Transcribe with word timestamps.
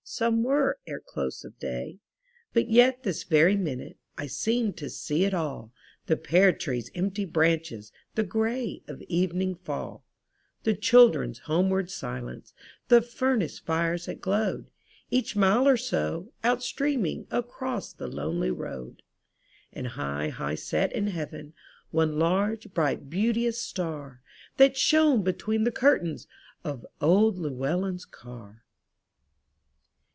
Some 0.03 0.43
were 0.43 0.77
ere 0.85 0.99
close 0.99 1.45
of 1.45 1.57
day. 1.57 1.99
But 2.51 2.67
yet 2.67 3.03
this 3.03 3.23
very 3.23 3.55
minute, 3.55 3.97
I 4.17 4.27
seem 4.27 4.73
to 4.73 4.89
see 4.89 5.23
it 5.23 5.33
all— 5.33 5.71
The 6.07 6.17
pear 6.17 6.51
tree's 6.51 6.91
empty 6.93 7.23
bi 7.23 7.55
anches. 7.57 7.91
The 8.15 8.23
grey 8.23 8.83
of 8.89 9.01
evening 9.03 9.55
fall; 9.55 10.03
The 10.63 10.73
children's 10.73 11.39
homeward 11.39 11.89
silence, 11.89 12.53
The 12.89 13.01
furnace 13.01 13.57
fires 13.59 14.07
that 14.07 14.19
glowed. 14.19 14.69
Each 15.09 15.37
mile 15.37 15.65
or 15.65 15.77
so, 15.77 16.33
out 16.43 16.61
streaming 16.61 17.25
Across 17.31 17.93
the 17.93 18.07
lonely 18.07 18.51
road; 18.51 19.03
And 19.71 19.87
high, 19.89 20.27
high 20.27 20.55
set 20.55 20.91
in 20.91 21.07
heaven, 21.07 21.53
One 21.91 22.19
large, 22.19 22.73
bright, 22.73 23.09
beauteous 23.09 23.61
star, 23.61 24.21
That 24.57 24.75
shone 24.75 25.23
between 25.23 25.63
the 25.63 25.71
curtains 25.71 26.27
Of 26.65 26.85
old 26.99 27.37
Llewellyn's 27.37 28.03
car. 28.03 28.65